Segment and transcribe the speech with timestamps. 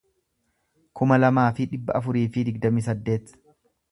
[0.99, 3.33] kuma lamaa fi dhibba afurii fi digdamii saddeet